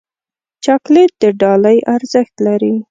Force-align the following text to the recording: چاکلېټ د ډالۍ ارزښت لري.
چاکلېټ 0.63 1.11
د 1.21 1.23
ډالۍ 1.41 1.77
ارزښت 1.95 2.35
لري. 2.45 2.73